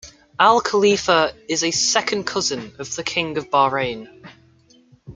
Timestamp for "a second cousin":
1.63-2.75